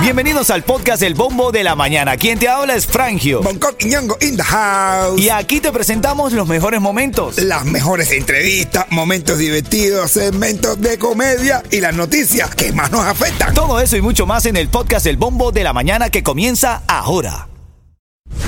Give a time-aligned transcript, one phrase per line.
[0.00, 2.16] Bienvenidos al podcast El Bombo de la Mañana.
[2.16, 3.42] Quien te habla es Frangio.
[3.42, 5.20] Bangkok y Ñongo in the house.
[5.20, 7.38] Y aquí te presentamos los mejores momentos.
[7.38, 13.52] Las mejores entrevistas, momentos divertidos, segmentos de comedia y las noticias que más nos afectan.
[13.52, 16.82] Todo eso y mucho más en el podcast El Bombo de la Mañana que comienza
[16.86, 17.48] ahora.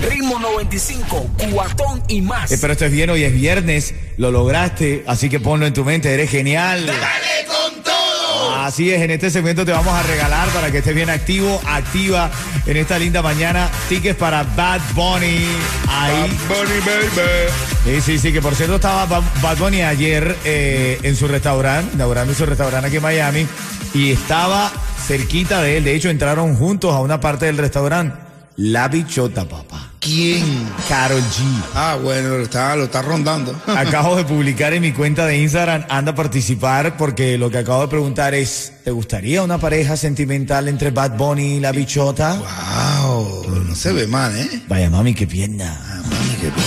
[0.08, 2.52] Ritmo 95, cuatón y más.
[2.52, 5.84] Eh, pero esto es bien, hoy es viernes, lo lograste, así que ponlo en tu
[5.84, 6.86] mente, eres genial.
[6.86, 7.37] ¡Dale!
[8.58, 12.30] Así es, en este segmento te vamos a regalar para que estés bien activo, activa
[12.66, 15.46] en esta linda mañana, tickets para Bad Bunny.
[15.88, 16.38] Ahí.
[16.48, 17.20] Bunny baby.
[17.84, 21.94] Sí, sí, sí, que por cierto estaba Ba- Bad Bunny ayer eh, en su restaurante,
[21.94, 23.46] inaugurando su restaurante aquí en Miami,
[23.94, 24.70] y estaba
[25.06, 25.84] cerquita de él.
[25.84, 28.16] De hecho, entraron juntos a una parte del restaurante.
[28.56, 29.87] La bichota, papá.
[30.08, 30.66] ¿Quién?
[30.88, 31.42] Carol G.
[31.74, 33.54] Ah, bueno, lo está, lo está rondando.
[33.66, 37.82] Acabo de publicar en mi cuenta de Instagram, anda a participar porque lo que acabo
[37.82, 42.36] de preguntar es, ¿te gustaría una pareja sentimental entre Bad Bunny y la bichota?
[42.36, 44.62] Wow, no se ve mal, ¿eh?
[44.66, 45.78] Vaya mami, qué pierna.
[46.04, 46.58] Mami, qué bien.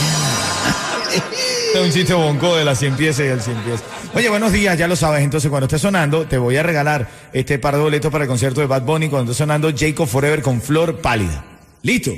[1.73, 3.79] Es un chiste bonco de la 100 pies y el 100 pies.
[4.13, 5.23] Oye, buenos días, ya lo sabes.
[5.23, 8.59] Entonces, cuando esté sonando, te voy a regalar este par de boletos para el concierto
[8.59, 11.45] de Bad Bunny cuando esté sonando Jacob Forever con Flor Pálida.
[11.81, 12.11] ¿Listo?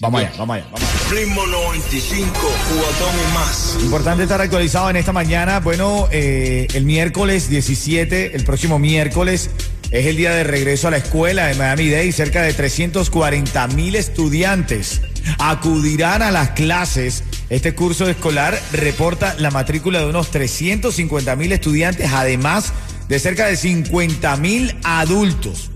[0.00, 1.10] Vamos allá, vamos allá, vamos allá.
[1.10, 3.76] Ritmo 95, cuatón y más.
[3.80, 5.60] Importante estar actualizado en esta mañana.
[5.60, 9.50] Bueno, eh, el miércoles 17, el próximo miércoles,
[9.92, 12.10] es el día de regreso a la escuela de Miami Dade.
[12.10, 15.02] Cerca de 340 mil estudiantes
[15.38, 17.22] acudirán a las clases.
[17.48, 22.72] Este curso escolar reporta la matrícula de unos 350 mil estudiantes, además
[23.08, 25.70] de cerca de 50 mil adultos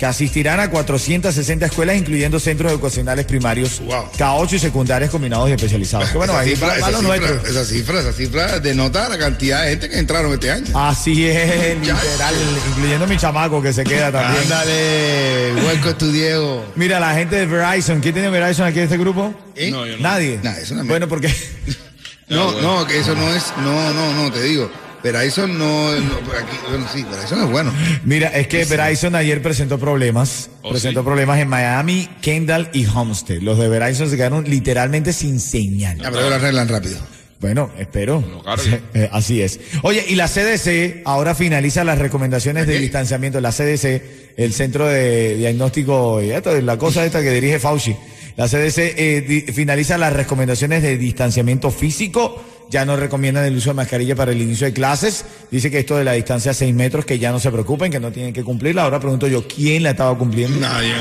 [0.00, 4.10] que asistirán a 460 escuelas, incluyendo centros educacionales primarios, Wow.
[4.18, 6.08] K8 y secundarios combinados y especializados.
[6.08, 9.70] Que bueno, esa, ahí cifra, esa, cifra, esa cifra, esa cifra denota la cantidad de
[9.70, 10.66] gente que entraron este año.
[10.74, 12.34] Así es, literal,
[12.70, 14.42] incluyendo mi chamaco que se queda también.
[14.44, 16.64] Ándale, hueco tu Diego.
[16.76, 19.34] Mira, la gente de Verizon, ¿quién tiene Verizon aquí en este grupo?
[19.54, 19.70] ¿Eh?
[19.70, 20.02] No, yo no.
[20.02, 20.40] Nadie.
[20.42, 21.28] Nah, eso no me- bueno, porque
[22.28, 24.70] No, no, que eso no es, no, no, no, te digo.
[25.02, 27.72] Eso no, no aquí, bueno, sí, no es bueno.
[28.04, 31.04] mira, es que Verizon ayer presentó problemas, ¿Oh, presentó sí?
[31.06, 33.40] problemas en Miami, Kendall y Homestead.
[33.40, 35.98] Los de Verizon se quedaron literalmente sin señal.
[36.04, 36.98] Ah, pero lo arreglan rápido.
[37.40, 38.20] Bueno, espero.
[38.20, 38.42] No.
[38.94, 39.58] Eh, Así es.
[39.82, 43.40] Oye, y la CDC ahora finaliza las recomendaciones de distanciamiento.
[43.40, 44.02] La CDC,
[44.36, 47.96] el Centro de Diagnóstico, y esto, la cosa esta que dirige Fauci.
[48.36, 52.44] La CDC eh, di- finaliza las recomendaciones de distanciamiento físico.
[52.70, 55.24] Ya no recomiendan el uso de mascarilla para el inicio de clases.
[55.50, 57.98] Dice que esto de la distancia a 6 metros, que ya no se preocupen, que
[57.98, 58.84] no tienen que cumplirla.
[58.84, 60.60] Ahora pregunto yo, ¿quién la estaba cumpliendo?
[60.60, 60.94] Nadie,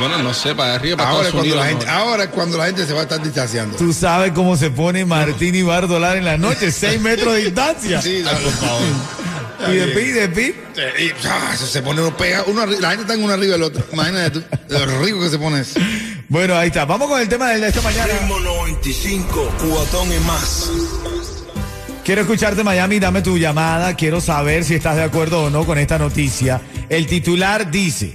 [0.00, 2.86] bueno, no sé, para arriba, para Ahora cuando la gente, ahora es cuando la gente
[2.86, 3.76] se va a estar distanciando.
[3.76, 8.02] Tú sabes cómo se pone Martín y Bardolar en la noche, 6 metros de distancia.
[8.02, 8.80] Sí, no, por favor.
[9.68, 10.54] Y de pi, de pi.
[10.98, 13.84] Y, ah, se pone uno pega, uno la gente está en uno arriba del otro.
[13.92, 15.78] Imagínate tú, lo rico que se pone eso.
[16.30, 16.84] Bueno, ahí está.
[16.84, 18.06] Vamos con el tema de esta mañana.
[18.06, 20.70] Ritmo 95, cuatón y más.
[22.04, 23.96] Quiero escucharte Miami, dame tu llamada.
[23.96, 26.60] Quiero saber si estás de acuerdo o no con esta noticia.
[26.88, 28.14] El titular dice,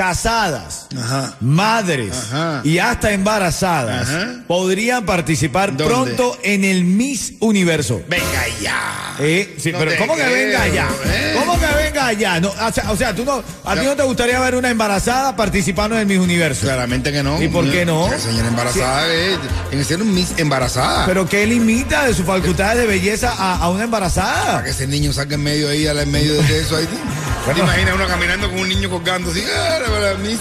[0.00, 1.34] casadas, Ajá.
[1.42, 2.62] madres Ajá.
[2.64, 4.28] y hasta embarazadas Ajá.
[4.48, 5.84] podrían participar ¿Dónde?
[5.84, 8.00] pronto en el Miss Universo.
[8.08, 9.16] Venga ya.
[9.18, 10.88] Eh, sí, No pero te ¿cómo que venga ya?
[11.04, 11.34] ¿eh?
[11.38, 12.40] ¿Cómo que venga ya?
[12.40, 13.94] No, o, sea, o sea, tú no, a ti No.
[13.94, 16.62] te gustaría ver una embarazada participando en el Miss Universo.
[16.62, 17.42] Claramente que no.
[17.42, 18.08] ¿Y por qué no?
[18.18, 19.36] Señora embarazada eh,
[19.68, 21.04] tiene que ser un Miss embarazada.
[21.04, 24.52] Pero ¿qué limita de sus facultades de belleza a, a una embarazada?
[24.52, 26.88] para que ese niño saque en medio ahí, en medio de eso ahí.
[27.46, 29.42] ¿Te imaginas uno caminando con un niño colgando así?
[29.54, 29.78] Ah,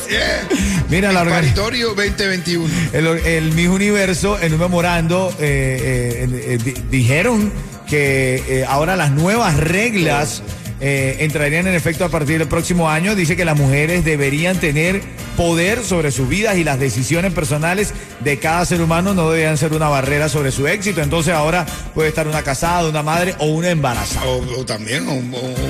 [0.09, 0.41] eh.
[0.89, 2.67] Mira, la organi- Paritorio 2021.
[2.93, 7.51] El, el Miss Universo, en un memorando, eh, eh, eh, di- dijeron
[7.87, 10.43] que eh, ahora las nuevas reglas
[10.81, 13.15] eh, entrarían en efecto a partir del próximo año.
[13.15, 15.01] Dice que las mujeres deberían tener
[15.35, 19.73] poder sobre sus vidas y las decisiones personales de cada ser humano no deberían ser
[19.73, 21.01] una barrera sobre su éxito.
[21.01, 24.25] Entonces ahora puede estar una casada, una madre o una embarazada.
[24.25, 25.15] O, o también, o, o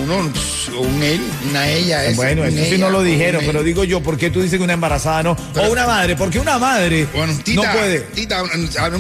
[0.04, 0.32] uno,
[0.78, 2.06] o un él, una ella.
[2.06, 4.58] Es, Bueno, eso sí ella, no lo dijeron, pero digo yo, ¿por qué tú dices
[4.58, 5.38] que una embarazada no?
[5.56, 8.00] o una madre, porque una madre Bueno, tita, no puede.
[8.00, 8.44] Tita,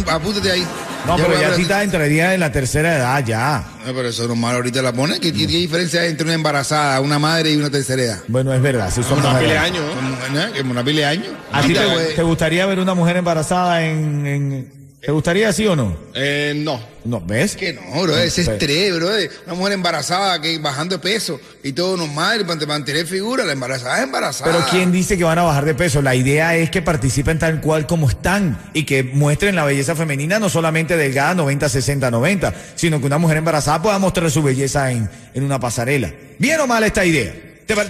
[0.07, 0.65] apúntate ahí.
[1.07, 3.63] No, Ya pero ya ver- Tita entraría en la tercera edad ya.
[3.85, 5.19] No, pero eso normal ahorita la pone.
[5.19, 8.19] ¿Qué, diferencia hay entre una embarazada, una madre y una tercera edad?
[8.27, 9.95] Bueno, es verdad, sí son Una pila de años, ¿no?
[9.95, 10.53] Como, ¿no?
[10.57, 11.27] Como una pila de años.
[11.51, 11.81] ¿A ti Tita,
[12.15, 15.97] te, gustaría ver una mujer embarazada en, en- ¿Te gustaría sí o no?
[16.13, 16.77] Eh, no.
[17.05, 17.55] No, ¿ves?
[17.55, 19.09] Que no, bro, ese pero- estrés, bro.
[19.45, 23.97] Una mujer embarazada que bajando de peso y todo normal para mantener figura, la embarazada
[23.99, 24.51] es embarazada.
[24.51, 26.01] Pero ¿quién dice que van a bajar de peso?
[26.01, 30.37] La idea es que participen tal cual como están y que muestren la belleza femenina,
[30.37, 34.91] no solamente delgada 90, 60, 90, sino que una mujer embarazada pueda mostrar su belleza
[34.91, 36.11] en, en una pasarela.
[36.37, 37.33] ¿Bien o mal esta idea?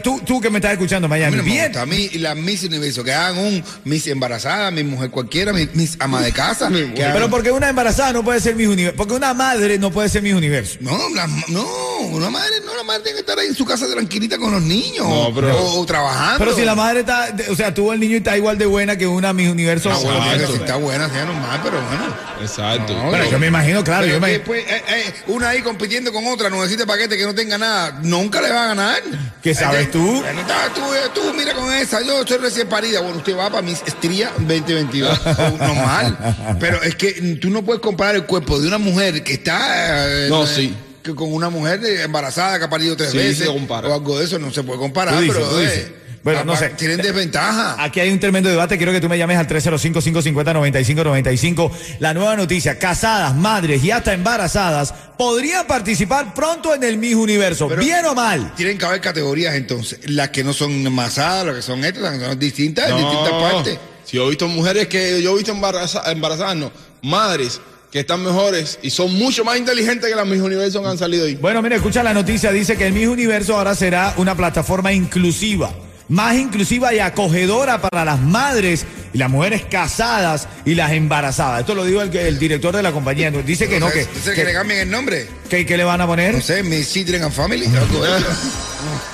[0.04, 1.38] Tú, tú que me estás escuchando, A mí Miami.
[1.38, 1.66] no me Bien.
[1.68, 1.82] gusta.
[1.82, 5.96] A mí la Miss Universo, que hagan un Miss embarazada, mi mujer cualquiera, mi Miss
[6.00, 6.70] ama de casa.
[6.70, 8.98] que hagan- Pero porque una embarazada no puede ser Miss Universo.
[8.98, 10.78] Porque una madre no puede ser Miss Universo.
[10.82, 11.66] No, la- no,
[12.02, 14.62] una madre, no, la madre tiene que estar ahí en su casa tranquilita con los
[14.62, 15.08] niños.
[15.08, 16.40] No, pero- o, o trabajando.
[16.40, 18.98] Pero si la madre está, o sea, tuvo el niño y está igual de buena
[18.98, 19.90] que una Miss Universo.
[19.90, 20.24] Bueno, Exacto.
[20.30, 22.30] tiene que ser- está buena, sea normal, pero bueno.
[22.42, 22.94] Exacto.
[22.94, 23.30] No, no.
[23.30, 26.50] yo me imagino, claro, Pero yo me- después, eh, eh, una ahí compitiendo con otra,
[26.50, 29.02] no necesita paquete que no tenga nada, nunca le va a ganar.
[29.44, 30.22] ¿Qué sabes Eh, tú?
[30.22, 30.42] Bueno,
[30.76, 33.02] tú, eh, tú, mira con esa, yo soy recién parida.
[33.02, 35.20] Bueno, usted va para mis estrías 2022.
[35.26, 36.18] Oh, normal.
[36.60, 37.12] Pero es que
[37.42, 40.08] tú no puedes comparar el cuerpo de una mujer que está.
[40.08, 40.76] eh, No, sí.
[41.10, 43.48] Que con una mujer embarazada que ha parido tres Sí, veces.
[43.48, 43.58] O
[43.94, 45.50] algo de eso, no se puede comparar, Tú dices, pero.
[45.50, 45.96] tú eh.
[46.22, 46.68] Bueno, no sé.
[46.72, 47.82] Tienen desventaja.
[47.82, 48.76] Aquí hay un tremendo debate.
[48.78, 51.72] Quiero que tú me llames al 305-550-9595.
[52.00, 57.68] La nueva noticia: casadas, madres y hasta embarazadas podrían participar pronto en el Miss Universo.
[57.68, 58.54] Pero- ¿Bien o mal?
[58.56, 60.00] Tienen que haber categorías entonces.
[60.10, 63.32] Las que no son enmasadas, las que son estas, las que son distintas en distintas
[63.34, 63.78] partes.
[64.06, 66.72] Si yo he visto mujeres que yo he visto embaraza- embarazadas, no,
[67.02, 70.98] madres que están mejores y son mucho más inteligentes que las mis universos que han
[70.98, 71.36] salido ahí.
[71.36, 72.52] Bueno, mira, escucha la noticia.
[72.52, 75.74] Dice que el Miss Universo ahora será una plataforma inclusiva.
[76.08, 78.84] Más inclusiva y acogedora para las madres
[79.14, 81.60] y las mujeres casadas y las embarazadas.
[81.62, 83.30] Esto lo dijo el, el director de la compañía.
[83.30, 85.28] Dice que no, que, Entonces, que le que, cambien el nombre.
[85.50, 86.34] que- que le van a poner.
[86.34, 87.66] No sé, Miss Children and Family.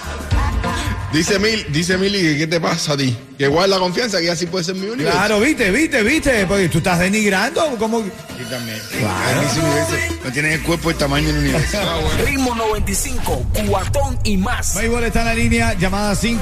[1.15, 3.15] Dice Mil, dice Mili, que ¿qué te pasa a ti?
[3.37, 5.17] Que guarda la confianza que así puede ser mi universo.
[5.17, 6.45] Claro, viste, viste, viste.
[6.45, 7.77] Porque tú estás denigrando.
[7.79, 8.77] como Aquí también.
[8.99, 9.95] Universo
[10.25, 11.77] no tienen el cuerpo el tamaño del universo.
[12.25, 14.75] Ritmo 95, cuatón y más.
[14.75, 16.41] Maybol está en la línea, llamada 5.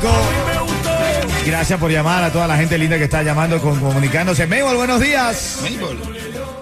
[1.46, 4.48] Gracias por llamar a toda la gente linda que está llamando, con, comunicándose.
[4.48, 5.60] Maybol, buenos días.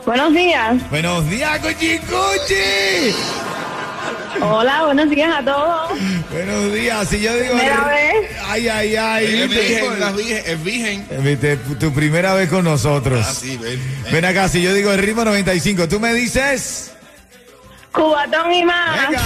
[0.06, 0.90] Buenos días.
[0.90, 3.16] Buenos días, Cuchi Cuchi.
[4.42, 5.92] Hola, buenos días a todos.
[6.31, 7.07] Buenos días.
[7.10, 7.56] Si yo digo.
[7.56, 8.31] Primera vez.
[8.45, 9.42] Ay, ay, ay.
[9.42, 11.07] Es virgen, es virgen.
[11.24, 13.25] Viste, tu primera vez con nosotros.
[13.28, 13.80] Ah, sí, ven.
[14.12, 16.92] Ven acá, si yo digo el ritmo 95, tú me dices.
[17.92, 19.07] Cubatón y más.
[19.10, 19.22] Venga.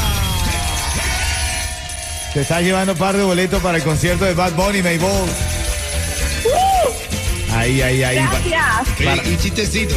[2.33, 5.29] Te estás llevando un par de boletos para el concierto de Bad Bunny, Maybol.
[7.53, 8.15] Ahí, ahí, ahí.
[8.17, 9.25] Gracias.
[9.25, 9.95] Y un chistecito,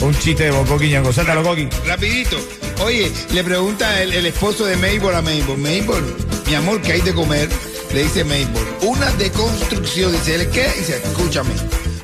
[0.00, 1.12] Un chiste de Boco Quiñango.
[1.12, 1.68] Suéltalo, Coqui.
[1.86, 2.38] rapidito.
[2.82, 5.58] Oye, le pregunta el, el esposo de Maybol a Maybol.
[5.58, 6.16] Maybol,
[6.46, 7.48] mi amor, ¿qué hay de comer?
[7.92, 8.66] Le dice Maybol.
[8.82, 10.12] Una deconstrucción.
[10.12, 10.68] Dice él, ¿qué?
[10.78, 11.50] Dice, escúchame.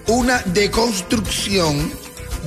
[0.07, 1.93] Una deconstrucción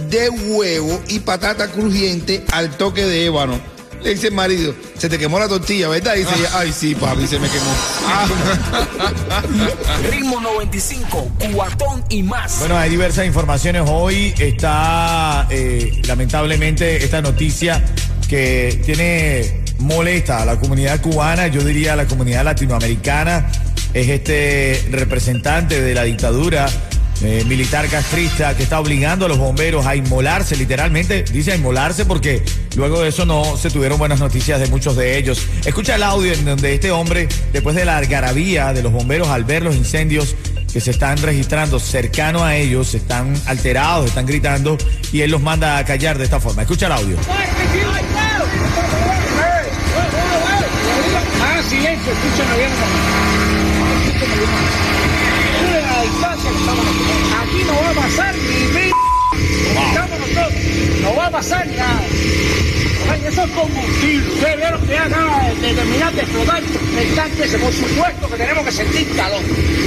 [0.09, 3.59] de huevo y patata crujiente al toque de ébano.
[4.03, 6.15] Le dice el marido, se te quemó la tortilla, ¿verdad?
[6.15, 7.75] Dice ella, ay sí, papi, se me quemó.
[10.09, 12.59] Ritmo 95, cuatón y más.
[12.59, 13.83] Bueno, hay diversas informaciones.
[13.85, 17.83] Hoy está, eh, lamentablemente, esta noticia
[18.29, 23.51] que tiene molesta a la comunidad cubana, yo diría a la comunidad latinoamericana.
[23.93, 26.69] Es este representante de la dictadura
[27.21, 32.05] eh, militar castrista que está obligando a los bomberos a inmolarse, literalmente dice a inmolarse
[32.05, 32.41] porque
[32.77, 35.45] luego de eso no se tuvieron buenas noticias de muchos de ellos.
[35.65, 39.43] Escucha el audio en donde este hombre, después de la algarabía de los bomberos al
[39.43, 40.35] ver los incendios
[40.71, 44.77] que se están registrando cercano a ellos, están alterados, están gritando
[45.11, 46.61] y él los manda a callar de esta forma.
[46.61, 47.17] Escucha el audio.
[51.41, 52.71] Ah, silencio, escúchame bien.
[54.05, 54.49] Escúchame bien.
[56.01, 56.49] Distancia.
[57.41, 58.91] Aquí no va a pasar ni mi.
[59.87, 60.53] Estamos nosotros.
[61.01, 62.01] No va a pasar nada.
[63.29, 64.33] Ay, eso es combustible.
[64.33, 66.63] Ustedes vieron que acaba de terminar de explotar
[66.99, 67.59] el tanque ese.
[67.59, 69.41] Por supuesto que tenemos que sentir calor.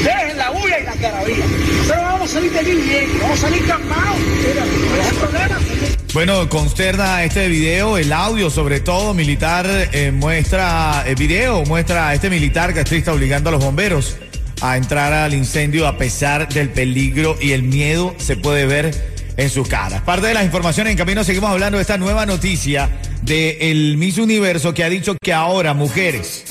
[0.04, 1.44] Dejen la bulla y la carabía.
[1.78, 3.06] Nosotros vamos a salir de aquí bien.
[3.20, 4.18] Vamos a salir calmados.
[4.18, 5.58] No hay problema.
[6.14, 12.14] Bueno, consterna este video, el audio sobre todo militar eh, muestra, el video muestra a
[12.14, 14.18] este militar castrista obligando a los bomberos
[14.60, 18.94] a entrar al incendio a pesar del peligro y el miedo se puede ver
[19.38, 20.02] en sus caras.
[20.02, 22.90] Parte de las informaciones en camino seguimos hablando de esta nueva noticia
[23.22, 26.44] de el Miss Universo que ha dicho que ahora mujeres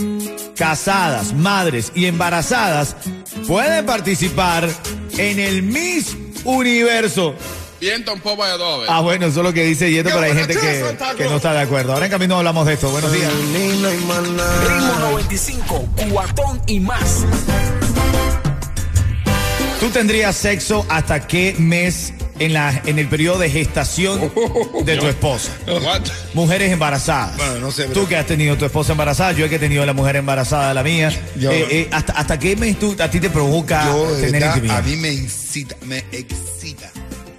[0.55, 2.95] casadas, madres y embarazadas
[3.47, 4.69] pueden participar
[5.17, 7.35] en el Miss Universo.
[7.79, 8.85] Viento en popa de adobe.
[8.87, 11.51] Ah, bueno, eso es lo que dice Yeto, pero hay gente que, que no está
[11.53, 11.93] de acuerdo.
[11.93, 12.91] Ahora en camino hablamos de esto.
[12.91, 13.31] Buenos días.
[13.33, 17.25] Ritmo 95, cuatón y más.
[19.79, 22.13] ¿Tú tendrías sexo hasta qué mes
[22.45, 24.31] en, la, en el periodo de gestación
[24.86, 25.51] de tu esposa?
[26.33, 27.38] Mujeres embarazadas.
[27.38, 29.60] Bueno, no sé, pero- Tú que has tenido tu esposa embarazada, yo he que he
[29.60, 31.12] tenido la mujer embarazada, la mía.
[31.38, 34.55] Yo- Eh, eh, hasta, ¿Hasta qué mes tú, a ti te provoca Yo, tener verdad,
[34.55, 34.77] intimidad?
[34.77, 36.91] a mí me incita, me excita.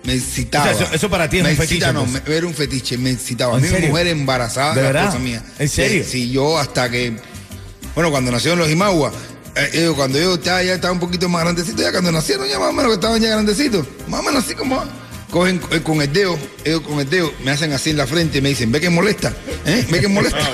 [0.05, 0.71] Me excitaba.
[0.71, 2.29] O sea, eso- eso para ti es me un fetiche, excita, no, entonces.
[2.29, 3.55] me- era un fetiche, me excitaba.
[3.55, 3.89] A ¿En mí, serio?
[3.91, 5.03] mujer embarazada, ¿De la verdad?
[5.05, 5.43] esposa mía.
[5.59, 6.03] ¿En serio?
[6.05, 7.17] Sí, sí, yo hasta que.
[7.95, 9.13] Bueno, cuando nacieron los Imagua,
[9.55, 12.59] eh, ellos, cuando yo estaba, ya estaba un poquito más grandecito, ya cuando nacieron ya
[12.59, 14.83] más o menos que estaban ya grandecitos, más o menos así como
[15.31, 18.39] cogen eh, con el dedo, ellos con el dedo me hacen así en la frente
[18.39, 19.33] y me dicen, ve que molesta,
[19.65, 19.87] ¿eh?
[19.91, 20.39] Ve que molesta.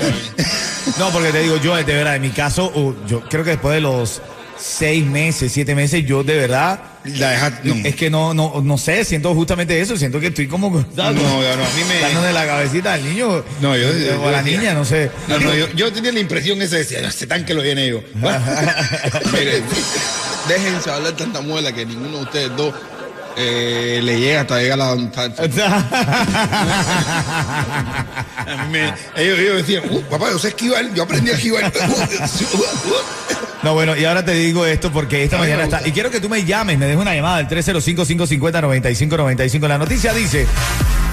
[0.98, 3.74] No, porque te digo, yo de verdad, en mi caso, uh, yo creo que después
[3.74, 4.22] de los
[4.58, 7.74] seis meses, siete meses, yo de verdad, La deja- no.
[7.84, 11.12] es que no, no, no sé, siento justamente eso, siento que estoy como, No, no,
[11.12, 14.56] a mí me- dándole la cabecita al niño, No, yo- yo- o a la yo-
[14.56, 15.10] niña, no sé.
[15.28, 18.02] No, no, yo, yo tenía la impresión esa de decir, ese tanque lo viene yo.
[19.32, 19.62] Miren,
[20.48, 22.74] déjense hablar tanta muela que ninguno de ustedes dos
[23.38, 24.96] eh, le llega hasta llegar a la...
[28.70, 31.72] Me- ellos, ellos decían, "Uh, papá, yo sé esquivar, yo aprendí a esquivar.
[33.60, 35.84] No, bueno, y ahora te digo esto porque esta mañana está.
[35.84, 39.66] Y quiero que tú me llames, me dejes una llamada al 305-550-9595.
[39.66, 40.46] La noticia dice: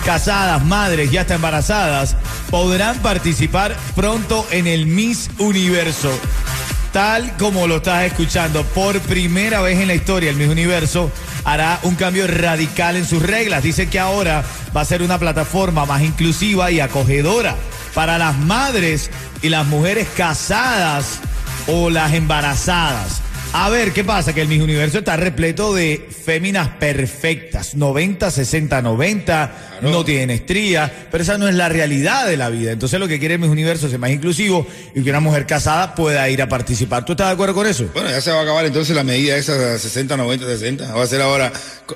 [0.05, 2.15] casadas, madres, ya hasta embarazadas,
[2.51, 6.11] podrán participar pronto en el Miss Universo.
[6.93, 11.09] Tal como lo estás escuchando, por primera vez en la historia, el Miss Universo
[11.45, 13.63] hará un cambio radical en sus reglas.
[13.63, 14.43] Dice que ahora
[14.75, 17.55] va a ser una plataforma más inclusiva y acogedora
[17.93, 19.09] para las madres
[19.41, 21.19] y las mujeres casadas
[21.67, 23.21] o las embarazadas.
[23.53, 24.33] A ver, ¿qué pasa?
[24.33, 30.91] Que el Miss Universo está repleto de féminas perfectas, 90, 60, 90, no tienen estrías,
[31.09, 32.71] pero esa no es la realidad de la vida.
[32.71, 35.45] Entonces lo que quiere el Miss Universo es ser más inclusivo y que una mujer
[35.45, 37.05] casada pueda ir a participar.
[37.05, 37.89] ¿Tú estás de acuerdo con eso?
[37.93, 40.93] Bueno, ya se va a acabar entonces la medida esa 60, 90, 60.
[40.93, 41.51] Va a ser ahora.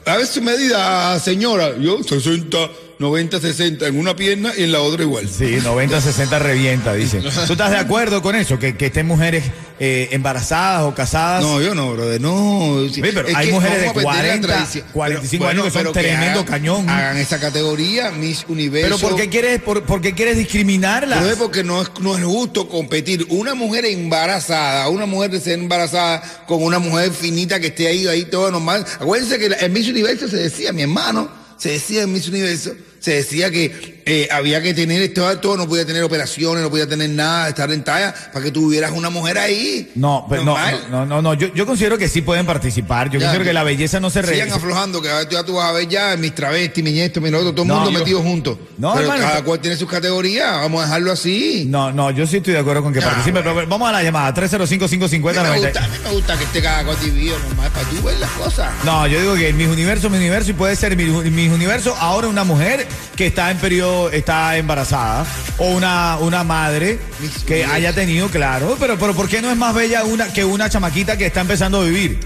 [0.06, 1.78] A ver su medida, señora.
[1.78, 2.58] Yo 60,
[3.00, 5.30] 90, 60 en una pierna y en la otra igual.
[5.30, 7.22] Sí, 90, 60 revienta, dice.
[7.48, 8.60] ¿Tú estás de acuerdo con eso?
[8.60, 9.46] Que, que estén mujeres
[9.80, 11.42] eh, embarazadas o casadas.
[11.42, 12.86] No, yo no, brother, no.
[12.94, 14.86] Sí, pero Es hay que mujeres de vamos a perder la 40, tradición.
[14.92, 16.90] 45 años que son pero tremendo hagan- cañón.
[16.90, 18.98] Hagan esa categoría, Miss Universo.
[18.98, 21.20] pero ¿por qué quieres, por, por qué quieres discriminarlas?
[21.20, 25.62] Pero es porque no es, no es justo competir una mujer embarazada, una mujer recién
[25.62, 28.86] embarazada con una mujer finita que esté ahí, ahí todo normal.
[29.00, 33.16] Acuérdense que en Miss Universo se decía, mi hermano, se decía en Miss Universo, se
[33.16, 37.10] decía que eh, había que tener esto, todo, no podía tener operaciones, no podía tener
[37.10, 39.92] nada, estar en talla, para que tuvieras una mujer ahí.
[39.96, 40.58] No, pero no,
[40.90, 43.10] no, no, no, yo, yo considero que sí pueden participar.
[43.10, 44.34] Yo Ya, considero que la belleza no se re...
[44.34, 47.52] Sigan aflojando, que ya tú vas a ver ya mis travestis, mi esto, mi otro,
[47.52, 48.58] todo el No, mundo yo- metido juntos.
[48.78, 51.66] No, pero hermano, cada cual tiene sus categorías, vamos a dejarlo así.
[51.68, 54.04] No, no, yo sí estoy de acuerdo con que Ah, participen, pero vamos a la
[54.04, 55.64] llamada, A mí me 305-550-90.
[55.64, 58.32] gusta, a mí me gusta que esté cada cual dividido normal, para tú ver las
[58.32, 58.72] cosas.
[58.86, 62.28] No, yo digo que Miss Universo, Miss Universo y puede ser Miss Miss Universo ahora
[62.28, 65.26] una mujer que está en periodo, está embarazada
[65.58, 67.00] o una, una madre
[67.46, 70.70] que haya tenido, claro, pero, pero ¿por qué no es más bella una que una
[70.70, 72.20] chamaquita que está empezando a vivir?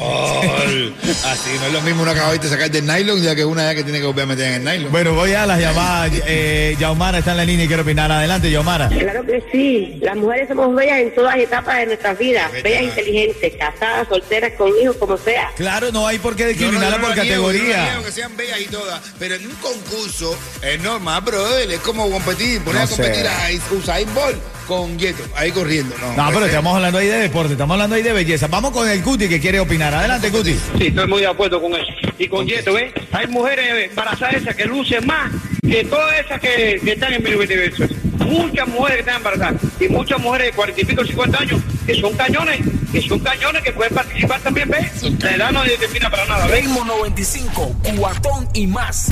[0.00, 1.30] Por.
[1.30, 3.74] Así no es lo mismo una que de sacar del nylon ya que una ya
[3.74, 4.92] que tiene que volver a meter en el nylon.
[4.92, 6.10] Bueno, voy a las llamadas.
[6.26, 8.10] Eh, Yaumara está en la línea y quiere opinar.
[8.10, 8.88] Adelante, Yaumara.
[8.88, 9.98] Claro que sí.
[10.00, 12.50] Las mujeres somos bellas en todas etapas de nuestras vidas.
[12.62, 15.50] Bellas, inteligentes, casadas, solteras, con hijos, como sea.
[15.56, 17.84] Claro, no hay por qué no- discriminarla no por yo no la categoría.
[17.84, 22.10] niego que sean bellas y todas, pero en un concurso es normal, brother, es como
[22.10, 23.28] competir, poner No a competir sé.
[23.28, 25.94] a Usain Bolt con Yeto, ahí corriendo.
[26.00, 28.46] No, No, pero estamos hablando ahí de deporte, estamos hablando ahí de belleza.
[28.46, 29.89] Vamos con el Cuti que quiere opinar.
[29.98, 30.54] Adelante, Cuti.
[30.78, 31.92] Sí, estoy muy de acuerdo con eso.
[32.18, 32.92] Y con Yeto, ¿ves?
[33.12, 35.30] Hay mujeres embarazadas esas que lucen más
[35.68, 37.84] que todas esas que, que están en mi universo.
[38.18, 41.94] Muchas mujeres que están embarazadas y muchas mujeres de 40 y pico, 50 años que
[42.00, 42.60] son cañones,
[42.92, 45.02] que son cañones que pueden participar también, ¿ves?
[45.20, 46.62] La edad no determina para nada, ¿ves?
[46.64, 49.08] Ritmo 95, cuatón y más.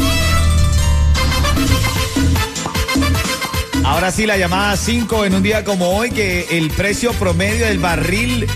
[3.85, 7.79] Ahora sí, la llamada 5 en un día como hoy, que el precio promedio del
[7.79, 8.47] barril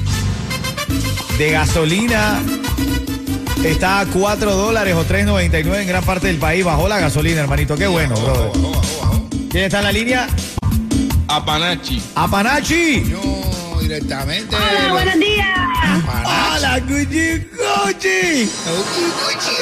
[1.42, 2.40] de gasolina
[3.64, 6.64] está a 4 dólares o 3.99 en gran parte del país.
[6.64, 7.76] Bajó la gasolina, hermanito.
[7.76, 8.52] Qué bueno, brother.
[9.50, 10.28] ¿Quién está en la línea?
[11.26, 12.00] Apanachi.
[12.14, 13.00] ¡Apanachi!
[13.08, 14.54] No, directamente.
[14.54, 15.48] Hola, buenos días.
[16.54, 18.48] ¡Hola, Cuchi Cuchi!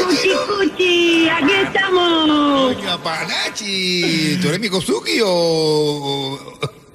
[0.05, 2.77] Cuchi, cuchi, aquí estamos.
[2.91, 6.39] Apanachi, ¿tú eres mi Kosuki o...?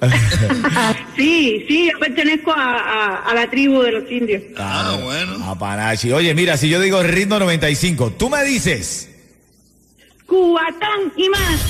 [1.16, 4.42] Sí, sí, yo pertenezco a, a- a la tribu de los indios.
[4.58, 5.42] Ah, bueno.
[5.50, 6.12] Apanachi.
[6.12, 9.08] Oye, mira, si yo digo ritmo 95, tú me dices.
[10.26, 11.60] Cubatón y más.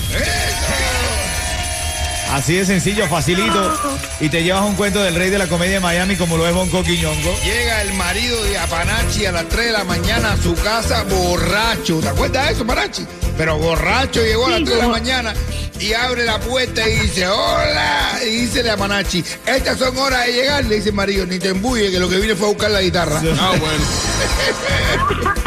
[2.37, 3.99] Así de sencillo, facilito.
[4.21, 6.55] Y te llevas un cuento del rey de la comedia de Miami como lo es
[6.55, 7.35] Bonco Quiñongo.
[7.43, 11.99] Llega el marido de Apanachi a las 3 de la mañana a su casa borracho.
[12.01, 13.07] ¿Te acuerdas de eso, Apanachi?
[13.39, 15.35] Pero borracho llegó a las Sí, 3 de la mañana
[15.81, 18.19] y abre la puerta y dice, hola.
[18.23, 20.63] Y dice a Apanachi, estas son horas de llegar.
[20.67, 22.83] Le dice el marido, ni te embuye que lo que vine fue a buscar la
[22.83, 23.19] guitarra.
[23.41, 23.85] Ah, bueno.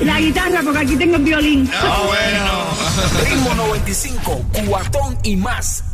[0.00, 1.70] La guitarra, porque aquí tengo el violín.
[1.74, 3.28] Ah, bueno.
[3.28, 5.84] Ritmo 95, cuatón y más.